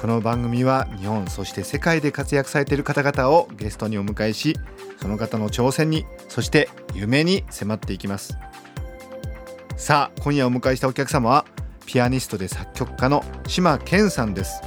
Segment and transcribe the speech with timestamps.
[0.00, 4.56] この番組は日本そして世界で活躍されている方々をゲストにお迎えし
[5.02, 8.38] その方の挑戦にそして夢に迫っていきます。
[9.76, 11.46] さあ今夜お迎えしたお客様は
[11.84, 14.62] ピアニストで作曲家の島健さんです。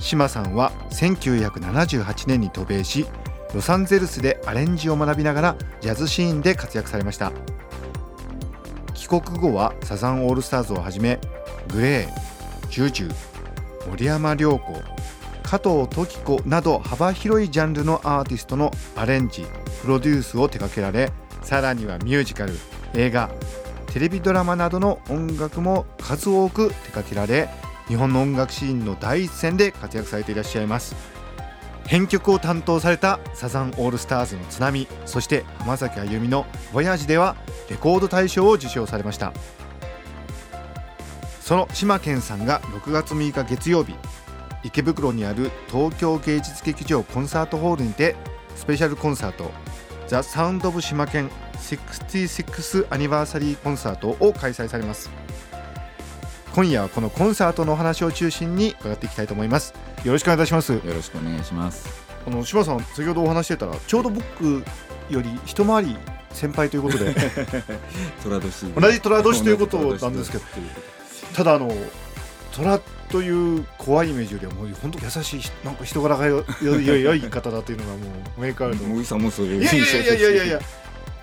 [0.00, 3.04] 島さんは1978年に渡米し
[3.54, 7.32] ロサンゼルスでアレンジを学びながらジャズシーンで活躍されました。
[8.94, 11.20] 帰国後はサザンオールスターズをはじめ
[11.68, 13.35] グレー、ジュージュー、
[13.86, 14.82] 森山良子、
[15.42, 19.46] 加藤時子など幅広いジャンルのアーティストのアレンジ、
[19.80, 21.12] プロデュースを手掛けられ
[21.42, 22.52] さらにはミュージカル、
[22.94, 23.30] 映画、
[23.92, 27.48] テレビドラマなどの音楽も数多く手掛けられ
[27.86, 31.16] 日本の音楽シーンの第一線で活躍されていらっしゃいます。
[31.86, 37.36] 編曲を担当されたサザンオールスターズの津波そして浜崎あゆみの「ボヤージ」では
[37.70, 39.32] レコード大賞を受賞されました。
[41.46, 43.94] その島健さんが6月6日月曜日
[44.64, 48.16] 池袋にある東京芸術劇場コンサートホールにて
[48.56, 49.52] スペシャルコンサート
[50.08, 55.08] 「ザ・サウンド・オブ・島健66アニバーサリーコンサート」を開催されます。
[56.52, 59.72] 今夜はこのコンサートのお話を中心に伺っていきたいと思います。
[60.02, 60.72] よろしくお願いいたします。
[60.72, 61.88] よろしくお願いします。
[62.26, 64.64] あの島さん先ほどお話してたらちょうど僕
[65.10, 65.96] より一回り
[66.32, 67.14] 先輩ということで。
[68.26, 70.44] 同じ虎年ということなんですけど
[71.36, 71.70] ただあの
[72.50, 72.78] 虎
[73.10, 77.96] という怖いイメージよりはもう本当優しいなんか人柄がよよよ良い方だというのがも
[78.38, 78.88] うメーカーの。
[78.88, 79.62] 森さんもそういう。
[79.62, 80.60] いやいやいやいやいや。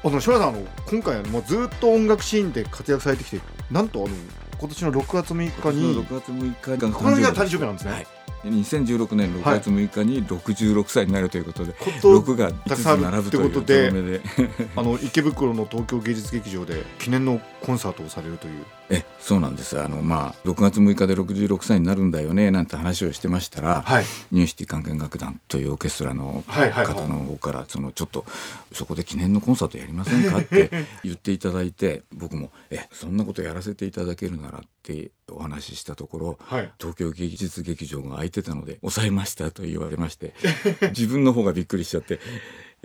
[0.03, 3.39] あの島さんあの今回はもうずっと音楽シーンで活躍されてきて
[3.71, 4.15] なんとあの
[4.59, 8.07] 今年の6月6日に6月6日がこの日が誕生日なんですね、はい
[8.43, 14.21] 2016年6月6日に66歳になるということで、こと6が5つ並ぶということで。
[14.75, 18.65] あの池袋の東京芸術劇場で記念のコンサートをされるという。
[18.89, 19.79] えそうなんです。
[19.79, 24.05] あのまあ6月6日で66歳になるんだよねなんて話をしてましたら、はい。
[24.31, 26.93] ニューシティ管弦楽団というオーケストラのはいはいはい。
[26.93, 28.25] 方の方からそのちょっと
[28.71, 30.69] そこで記念のコンサートやりませんかって
[31.03, 40.33] 言っていただいて僕も「えそんなことやらせていただけるなら」ってお話ししたところはい東京芸術劇場が空いてたので抑えましたと言われまして
[40.95, 42.19] 自分の方がびっくりしちゃって。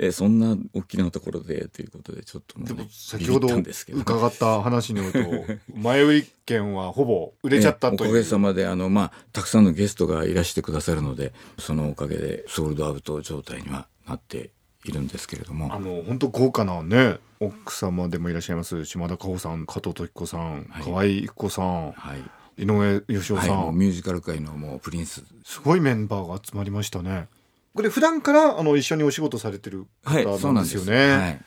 [0.00, 5.28] えそんな大きなところでということでちょっともう、ね、先ほどビビったんですけど伺った話によると
[5.74, 14.52] 前売り券はほぼ売れちゃったというえおかげさまであの、まあ、たくさんのゲストがいらしてくださるのでそのおかげでソールドアウト状態にはなって
[14.84, 15.74] いるんですけれども。
[15.74, 20.82] あの本当豪華なね奥様でもいらっしゃいます島田佳穂さん加藤時子さん、はい。
[20.82, 25.24] 河合育子さんはい、井上芳雄はい、さん、もうミュージカル界のもうプリンス。
[25.44, 27.28] すごいメンバーが集まりましたね。
[27.74, 30.84] これ普段からあの一緒にお仕事されてるはい方そうなんんですよ。
[30.84, 31.44] ね、はい。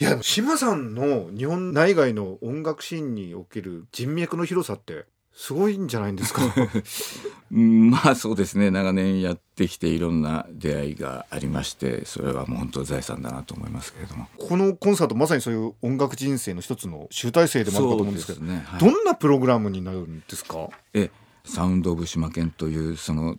[0.00, 5.04] いや島さんの日本内外の音楽シーンにおける人脈の広さって
[5.42, 6.42] すごいんじゃないんですか？
[7.52, 8.70] うんまあそうですね。
[8.70, 14.28] 長年やってきていろんな出会いがありましてそれはもう本当財産だなと思いますけれども。
[14.38, 18.80] このコンサートまさにそういう音楽人生の一つの集大成でもあるかと思うんですけどね、はい。
[18.80, 20.68] どんなプログラムになるんですか？
[20.92, 21.10] え
[21.44, 23.36] サウンド・オブ・島県というその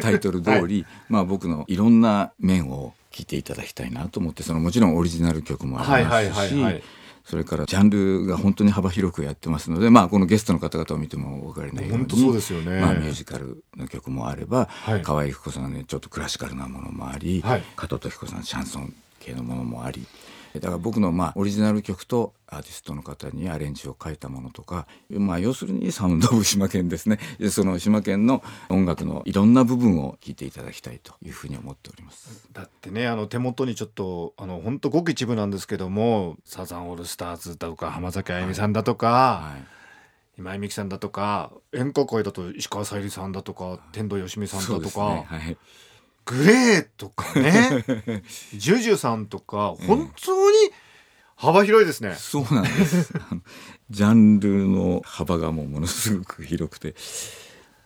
[0.00, 6.54] タイ トル通り、まあ僕のいろんな面を聞いていただきたいなと思ってそのもちろんオリジナル曲もありますし
[7.28, 15.02] それからジャンルが本当に幅広くやってますのでまあこのゲストの方々を見てもお分かりのように本当そうですよね、まあ、ミュージカルの曲もあれば、はい。
[15.02, 17.62] 河合郁子さんの、ね、ちょっとクラシカルなものもあり、はい。
[17.76, 20.06] 加藤時子さんシャンソン系のものもあり
[20.60, 27.18] だから僕のまあオリジナル曲とアーティストの方にアレンジを書いたものとか、まあ、要するにサウンド・オブ・島県ですね。
[27.38, 32.48] で その島県の音楽のいろんな部分を聴いていただきたいというふうに思っております。
[32.52, 39.78] だってねあの手元にちょっとあの本当ごく一部なんですけどもサザンオールスターズだとか浜崎あゆみさんだとか、はい。
[40.38, 45.26] 今井美樹さんだとか演歌界だと石川さゆりさんだとか天童よしみさんだとか、ね。
[45.28, 45.56] はい
[46.28, 47.84] グレーとかね。
[48.54, 50.56] ジュジュさんとか本当に
[51.36, 53.12] 幅広いですね、そうなんです。
[53.90, 56.94] ジャンルの幅がもうものすごく広くて。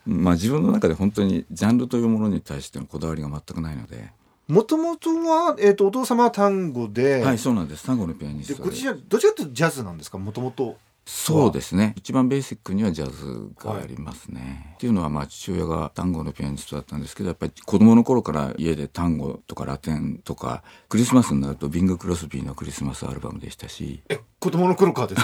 [0.05, 4.11] まあ自分の中で本当にジャンルというものに対してのこだわりが全くないので、
[4.49, 7.85] もともとは、えー、とお父様は単語で,、はいそうなんです。
[7.85, 8.69] 単語のピアニでストで。
[8.69, 10.17] こちらどちらかというとジャズなんですか？
[10.17, 14.39] もともとそうですね一番ベーシックにはジャズがありますね。
[14.39, 25.23] はい、っていうのはまあ父親が単語のピアニストだったんですけどやっぱり子供の頃から家で単語とかラテンとかクリスマスになるとビング・クロスビーのクリスマスアルバムでしたしえ子供の頃からです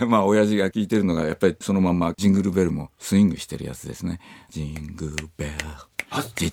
[0.00, 0.06] か？
[0.06, 4.18] まあ親父が聴いてるのがやっぱりそのままジングルベルもスイングしてるやつですね。
[4.50, 5.52] ジングルベル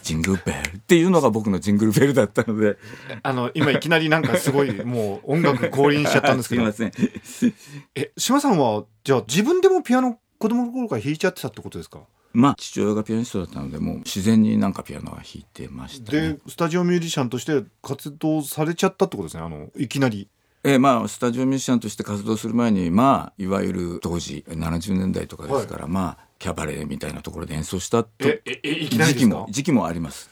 [0.04, 0.58] ジングルベル。
[0.78, 2.78] っていうのが僕のジングルベルだったので。
[3.24, 6.72] あの今いきなりなんかすごい もう音楽降臨しちゃったんですけど。
[6.72, 6.92] すいま
[7.24, 7.54] せん。
[7.96, 12.02] え島さんはじゃあ自分でもピアノ子供の頃から弾いちゃってたってことですか？
[12.34, 20.28] まあ父親がピアニストだったのでもう自然になんかピアノは弾いてました、ね、でスタジオミュージシャンとして活動されちゃったってことですねあのいきなり
[20.68, 30.28] えー、まあスタジオミュージシャンとして活動する前にまあいわゆる当時70年代とかですから、はい、まあキャバレーみたいなところで演奏したと時期も時期もあります。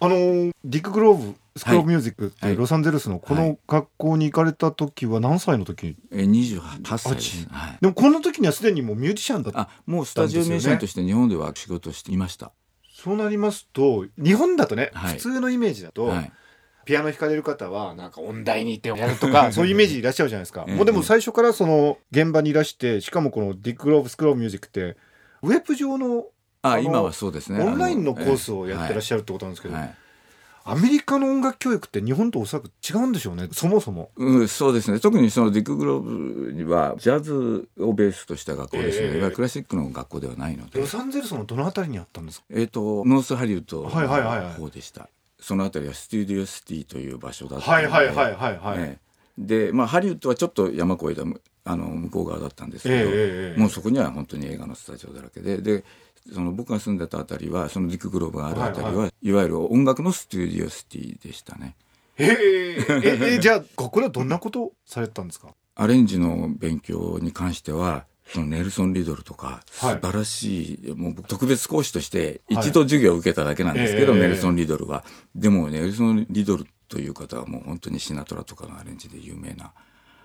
[0.00, 0.14] あの
[0.64, 12.52] ディック・グローブスクローブミュージックってロサンゼルスのこの学校に行かれた時は何歳の時、え28歳です、はい、でもこの時にはすでにもうミュージシャンだったあもうスタジオミュージシャンとして日本では仕事していました。
[12.90, 16.32] そうなりますと日本だとね、はい、普通のイメージだと、はい、
[16.88, 24.96] ピアノ弾かれる方はなんか音大に行ってやるとかそういうイメージいらっしゃるじゃないですか、もうでも最初からその現場にいらしてしかもこのディック・グローブスクローブミュージックって
[25.42, 26.24] ウェブ上の
[26.62, 27.62] あ今はそうですね。
[27.62, 29.82] オンラインのコースをやってらっしゃるってことなんですけど、はい。
[29.84, 29.94] はい
[30.64, 33.48] アメリカの音楽教育って日本とおそらく違うんでしょうね。
[33.52, 35.00] そもそも、うん、そうですね。
[35.00, 40.78] 特にそのディック・グローブにはジャズをベースとした学校ですね、えー、いわゆるクラシックの学校ではないので。
[40.78, 42.44] ロサンゼルスのどの辺りにあったんですか？
[42.50, 44.40] えっ、ー、とノースハリウッドの方でした、はいはい。
[44.40, 48.98] はいはい、その辺りはスタジオシティという場所だったのではいはいはいはいはい、ね、
[49.38, 51.22] でまあハリウッドはちょっと山越えた
[51.64, 55.84] あの向こう側だったんですけど、えー、もうそこには本当に映画のスタジオだらけでで
[56.32, 61.76] その僕が住んでたあたりはそのディック・グローブがあるあたりは、はいはい、いわゆる音楽のスタジオシティでしたね。
[62.18, 62.24] え。
[62.78, 65.54] ー、えじゃあここではどんなことされたんですか？
[65.76, 68.04] アレンジの勉強に関しては
[68.36, 75.04] ネルソン・リドルとか素晴らしい、はい、もう特別講師として一度授業を受けただけなんですけど、はい、ネルソン・リドルは。
[75.34, 79.72] でもネルソン・リドルという方はもう本当にシナトラとかのアレンジで有名な。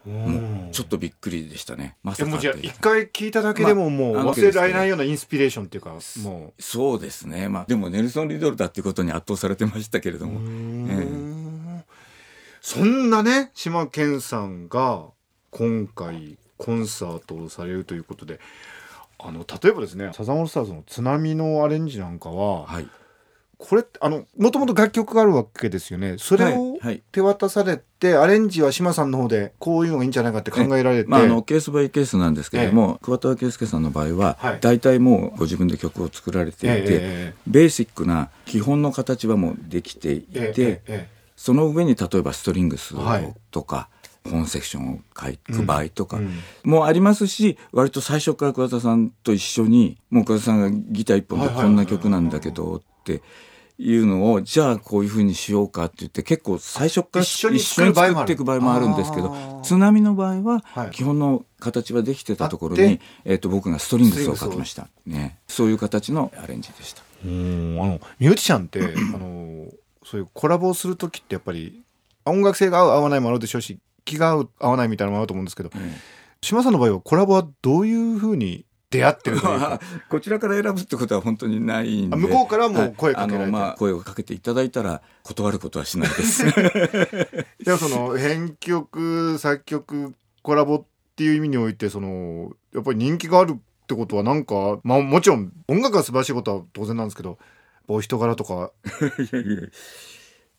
[0.06, 1.96] もうちょっとびっくりでしたね。
[2.04, 5.92] まさか一回聞いただけでももう忘れられないようなインスピレーションっていうか、
[6.24, 7.48] もうそうですね。
[7.48, 10.42] まあでもネルソン・リドルだっていうことに圧倒されてましたけれども。
[12.60, 15.06] そんなね島健さんが
[15.52, 18.40] 今回コンサートをされるということで。
[19.26, 22.88] あの例えばですねサザンオールスターズの「津波」のアレンジなんかは、はい、
[23.58, 26.16] これあのもともと楽曲があるわけですよね。
[26.18, 26.78] それを
[27.14, 41.08] 手渡されて、はいはい、アレンジは島さんの方でこういうのがいいんじゃないかって考えられて、まあ、あのケースバイケースなんですけれども、桑田佳祐さんの場合は、はい、大体もうご自分で曲を作られていて、えー、ベーシックな基本の形はもうできていて、えー、
[41.38, 42.96] その上に例えばストリングス
[43.52, 43.88] とか、
[44.30, 46.20] 本セクションを書く場合とか
[46.64, 53.22] もありますし、割と最初から桑田さんと一緒にもう桑田さんがギター一本でこんな曲なんだけどって
[53.78, 67.02] いうのをじゃあこういうふうにしようかって言って結構最初から一緒に作っていく場合もあるんですけど津波の場合は基本の形はできてたところに、えー、と僕がストリングスを書きました、ね、そういう形のアレンジでした。
[67.26, 67.80] うん。
[67.82, 68.80] あのミュージシャンって
[69.16, 69.68] あの
[70.04, 71.82] そういうコラボをする時ってやっぱり
[72.26, 75.82] 音楽性が合う合わないもあるでしょうし気が合う合わないみたいなのもあると思うんですけど、うん、
[76.42, 79.80] 島さんの場合はコラボはどういうふうに出会ってるか？
[80.10, 82.16] こちらから選ぶってことは本当にないんで。
[82.16, 86.46] 向こうからも声かけられて、まあ、声をかけていただいたら断ることはしないです。
[87.64, 90.84] でもその編曲作曲コラボっ
[91.16, 97.38] ていう意味においてそのやっぱり人気があるってことはなんか、まあ、もちろん音楽が素晴らしいことは当然なんですけど
[97.88, 98.72] お人柄とか
[99.20, 99.62] いやいや。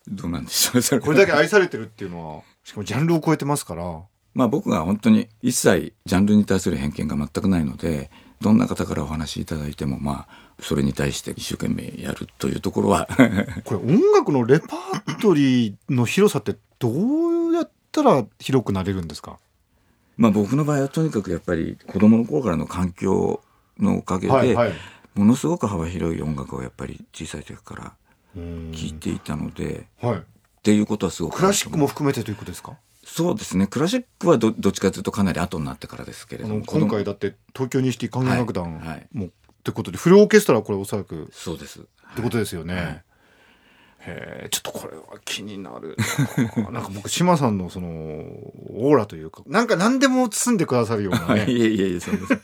[0.09, 4.03] どうなんでしょうこれだけ愛されてるっていうのはしかもジャンルを超えてますから。
[4.35, 10.29] まあ僕が本当に一切ジャンルに対する偏見が全くないのでどんな方からお話しいただいてもまあ
[10.61, 13.07] それに対して一生懸命やるというところは。
[13.65, 19.39] これ音楽のレパートリーの広さってどうやったら広くなれるんですか？
[20.17, 23.41] まあ僕の場合はとにかくやっぱり子供の頃からの環境
[23.79, 24.73] のおかげで、はいはい、
[25.15, 27.93] ものすごく幅広い音楽をやっぱり小さい時から
[28.35, 30.23] 聴いていたので、はい、
[30.65, 32.79] っていうことはすごくクラシックも含めてということですか？
[33.05, 33.67] そうですね。
[33.67, 36.63] クラシックはどどっちかというとかなり後になってからですけれども。
[36.65, 38.89] 今回だって東京西ティ管楽団も、はい。
[38.89, 39.31] はい、っ
[39.63, 41.83] てことでフルオーケストラはこれおそらくそうです、っ
[42.17, 43.05] てことですよね、はい
[44.07, 45.97] へちょっとこれは気になる
[46.73, 46.81] な。
[46.81, 51.47] んか僕志麻さんのそのオーラというかなんか何でも包んでくださるようなね。
[51.51, 52.37] いやいやいやそうです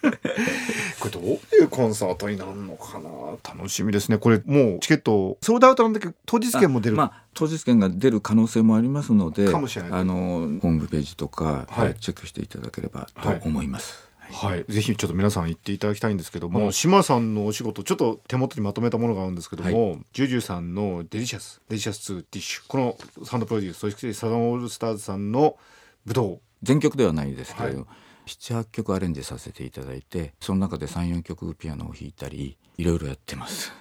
[1.00, 3.11] これどういうコンサートになるのかな。
[3.55, 4.19] 楽しみですね。
[4.19, 6.97] これもうチケット sold out なんだけど当日券も出る。
[6.97, 25.56] まあ当日券が出る可能性もありますのであのホームページとか、はい、チェックしていただければと思います、はいはい、ぜひちょっと皆さん行っていただきたいんですけども、島さんのお仕事ちょっと手元にまとめたものがあるんですけども、はい、ジュジュさんの DELICIOUS DELICIOUS 2nd Dish このサウンドプロデュースそしてサザンオールスターズさんの
[26.04, 27.87] 葡萄全曲ではないですけれど、はい。
[28.26, 33.72] 78曲アレンジさせていただいてその中で34曲ピアノを弾いたりいろいろやってます。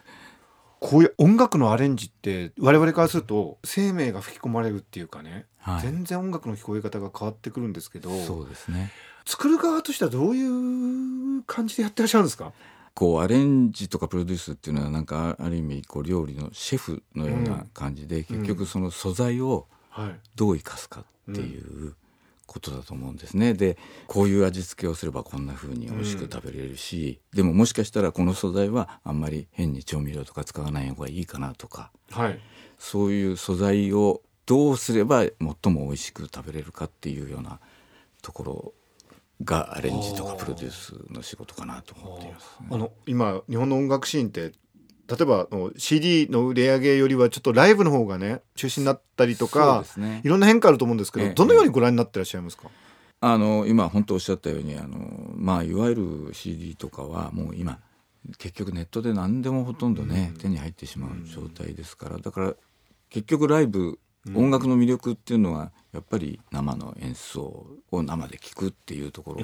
[0.79, 8.91] こういう音楽のアレンジって我々からすると生命が吹き込まれるっていうかね、はい、全然音楽の聞こえ方が変わってくるんですけどそうですね
[9.25, 12.51] 作る側としてはどういう感じでやってらっしゃるんですか？
[12.93, 19.67] こうアレンジとかプロデュースっていうのはなんかある意味こう料理のシェフのような感じで、うん、結局その素材を
[20.35, 21.95] どう生かすかっていう、うん
[22.51, 23.53] ことだと思うんですね。
[23.53, 32.39] でこういう味付けをすればこんな風に美味しく食べれるし、うん、でももしかしたらこの素材はあんまり変に調味料とか使わない方がいいかなとか、はい、
[32.79, 37.59] そういう素材をどうすれば最も美味しく食べれるかっていうような
[38.23, 38.73] ところ
[39.43, 44.51] がアレンジとかプロデュースの仕事かなと思っています、ね、あの今日本の音楽シーンって
[45.10, 52.69] 例えば CD の売り上げよりはちょっとライブの方がね中心になったりとか、ね、いろんな変化あると思うんですけど、ええ、どのようにご覧になってらっしゃいますか、
[53.22, 55.00] あの今本当おっしゃったようにあの、
[55.36, 57.79] まあ、いわゆる CD とかはもう今
[58.38, 62.53] 結局ネットで何でもほとんどね、うん、手に入ってしまう状態ですからだから
[63.10, 64.00] 結局ライブ
[64.36, 69.41] 音楽の魅力っていうのはやっぱり生の演奏を生で聴くっていうところ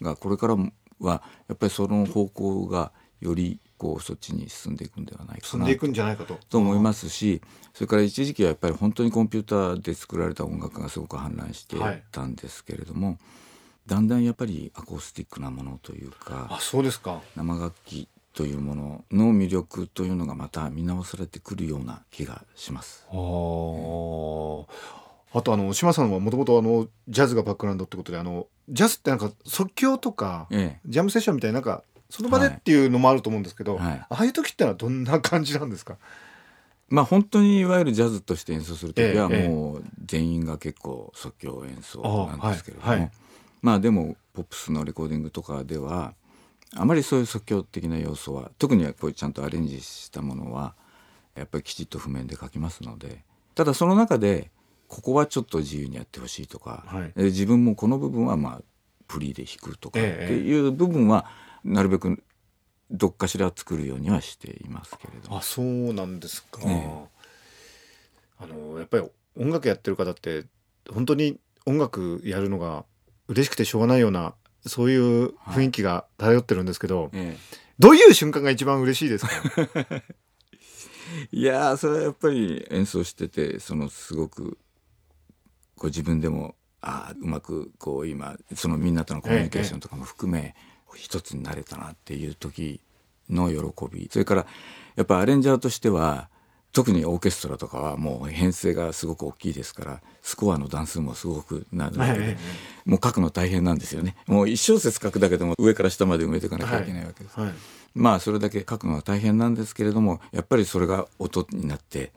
[0.00, 0.56] がこれから
[1.00, 5.64] はやっぱりその方向がよりこうそっちに進んでいくんではないかな
[6.24, 6.38] と。
[6.48, 7.40] と思いますし
[7.72, 11.76] それから一時期はやっぱり本当にコンピューターで作られた音楽がすごく氾濫して
[12.10, 13.18] たんですけれども、はい、
[13.86, 17.22] だんだんやっぱりアコースティックなものというかあそうですか。
[17.36, 23.06] 生楽器というものの魅力というのがまた見直されてくるような気がします。
[23.10, 23.14] あ
[25.34, 35.96] あとあの島さんはもともとあのジャズがバックグラウンドってことであのジャズってなんか即興とか、ええ、ジャムセッションみたいななんかその場でっていうのもあると思うんですけど、はい、ああいう時ってのはどんな感じなんですか？
[36.88, 43.10] まあ本当にいわゆるジャズとして演奏する時はもう全員が結構即興演奏なんですけれども、はいはい、
[43.62, 46.12] まあでもポップスのレコーディングとかでは
[46.76, 50.74] あまりそういう即興的な要素は特にはこうちゃんとアレンジしたものは
[51.34, 53.22] やっぱりきちっと譜面で書きますので
[53.54, 54.50] ただその中で
[54.92, 58.62] ここはちょっと自由にやってほしいとか、はい、自分もこの部分はまあ
[59.08, 61.24] プリで弾くとかっていう部分は、
[61.64, 62.22] なるべく
[62.90, 67.08] どっかしら作るようにはしていますけれどあそうなんですか、ね、
[68.38, 70.44] あのやっぱり音楽やってる方って
[70.90, 72.84] 本当に音楽やるのが
[73.28, 74.34] 嬉しくてしょうがないような
[74.66, 77.10] そういう雰囲気が漂ってるんですけど、はい、
[77.78, 79.32] どういう瞬間が一番嬉しいですか？
[81.30, 84.58] いやそれはやっぱり演奏しててそのすごく
[85.82, 90.72] こう自分でもああうまくこう今そのみんなとのコミュニケーションとかも含め、ええ。
[90.94, 92.80] 一つになれたなっていう時
[93.30, 93.56] の喜
[93.90, 94.08] び。
[94.12, 94.46] それから
[94.94, 96.28] やっぱアレンジャーとしては
[96.70, 102.36] 特にオーケストラとかはもう編成がすごく大きいですからスコアの段数もすごくなるので、
[102.84, 104.14] もう書くの大変なんですよね。
[104.26, 107.56] もう1小節書くだけでも上から下まで埋めていかなきゃいけないわけです、はいはい、
[107.94, 112.12] まあそれだけ書くのは大変なんですけれどもやっぱりそれが音になって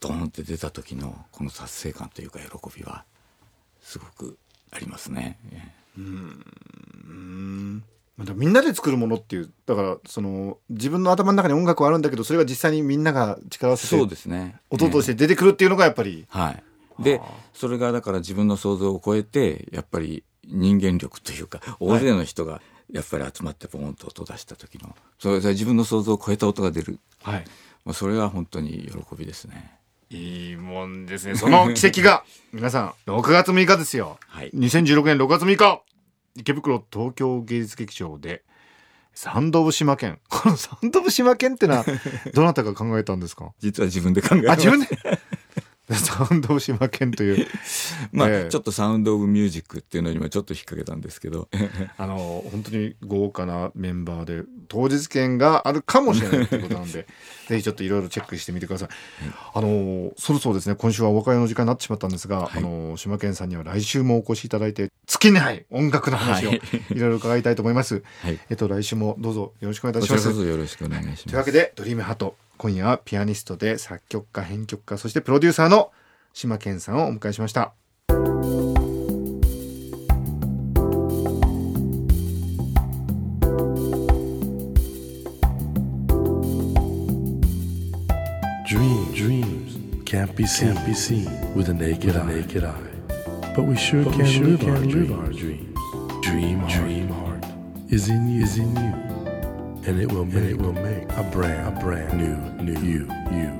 [0.00, 3.04] ドーンって出た時のこの達成感というか喜びは
[3.82, 4.38] すごく
[4.70, 5.38] ありますね。
[5.96, 7.82] うん。
[8.34, 14.56] みんなで作るものっていうだからその自分の頭の中に音楽はあるんだけどそれが実際にみんなが力を合わせてそうですね。
[14.70, 16.62] 音として出てくるっていうのがやっぱり、はい。
[17.02, 17.20] で
[17.54, 27.44] それがだから自分の想像を超えてやっぱり人間力というか大勢の人がやっぱり集まってポンと音出した時のそれ自分の想像を超えた音が出る、はい、
[27.92, 29.78] それは本当に喜びですね。
[30.10, 31.34] いいもんですね。
[31.34, 34.18] その奇跡が、 皆さん、6月6日ですよ。
[34.26, 34.50] はい。
[34.52, 35.82] 2016年6月6日、
[36.36, 38.42] 池袋東京芸術劇場で、
[39.14, 40.20] サンドブ島県。
[40.28, 41.84] このサンドブ島県ってのは、
[42.34, 43.52] どなたが考えたんですか？
[43.58, 44.52] 実は自分で考えました。
[44.52, 45.20] あ、自分で？
[45.96, 47.46] サウンドオブ島県という。
[48.12, 51.48] まあ、えー、ちょっとサウンドオブミュージックっていうのにもちょっと引っ掛けたんですけど。
[51.96, 57.06] あの本当に豪華なメンバーで当日券があるかもしれないということなんで
[57.48, 58.88] ぜひちょっといろいろチェックしてみてください、
[59.54, 70.46] あのそろそろですね今週はお別れの時間になってしまったんですが、はい、あの島県さんには来週もお越しいただいて尽きない音楽の話をいろいろ伺いたいと思います、はい、えっと来週もどうぞよろしくお願いいたします。
[70.46, 71.24] よろしくお願いします。
[71.24, 75.92] というわけでドリームハート今夜はピアニストで作曲家編曲家そしてプロデューサーの
[76.32, 77.72] 島健さんをお迎えしました。
[88.66, 92.68] Dream, dreams can't be seen, can't be seen with a naked, with a naked eye.
[92.68, 93.54] eye.
[93.54, 95.78] But we sure but can, we sure live, can our live our dreams.
[96.22, 97.44] Dream, dream hard.
[97.90, 99.07] is in you, is in you.
[99.86, 103.52] And it will make, it will make a brand, a brand new, new you, you.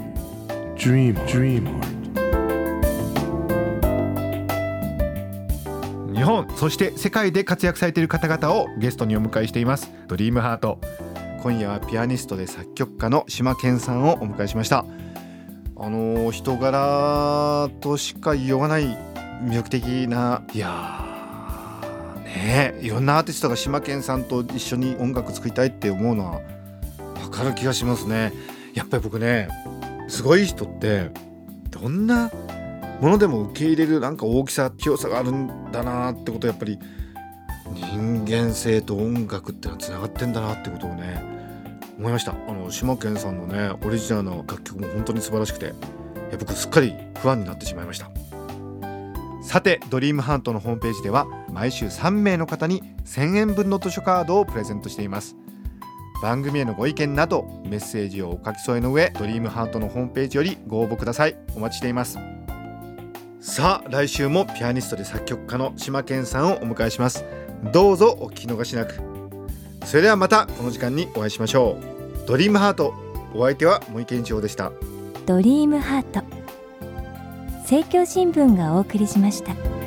[0.77, 1.99] Dream, dream heart.
[6.15, 10.81] 日本そして世界で活躍されている方々をゲストにお迎えしていますドリームハート
[11.43, 14.85] 今夜はピアニストで作曲家の島健さんをお迎えしました
[15.77, 18.83] あの人柄としか言いようがない
[19.45, 21.08] 魅力的ないやー
[22.39, 26.41] ねいろんなアーティストが島健さんと一緒に音楽作りたいって思うのは
[27.23, 28.33] 分かる気がしますね。
[28.75, 29.49] やっぱり僕ね
[30.09, 31.11] すごい人って
[31.71, 32.31] どんな
[33.01, 36.79] ものでも受け入れるなんか大きさ強さがあるんだなってことやっぱり
[37.75, 41.23] 人間性と音楽ってのはつながってんだなってことをね
[41.99, 42.33] 思いました。
[42.33, 48.11] あの島健さんのねオリジナルの楽曲も本当に素晴らしくていや僕すっかり不安になってしまいました。
[49.49, 55.37] さてドリームハントのホームページでは毎週3名の方に1000円分の図書カードをプレゼントしています。
[56.23, 61.37] 番組へのご意見などメッセージをお書き添えの上ドリームハートのホームページよりご応募ください。
[61.57, 62.19] お待ちしています。
[63.41, 67.25] さあ来週もピアニストで作曲家の島健さんをお迎えします。
[67.73, 69.01] どうぞお聞き逃しなく。
[69.87, 71.79] それではまたこの時間にお会いしましょ
[72.23, 72.29] う。
[72.29, 72.93] ドリームハート
[73.33, 74.73] お相手は森健一郎でした。
[75.25, 76.28] ドリームハート。
[77.69, 79.78] 政教新聞がお送りしました。